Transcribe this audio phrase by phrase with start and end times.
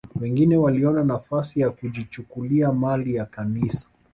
[0.19, 3.89] Wengine waliona nafasi ya kujichukulia mali ya Kanisa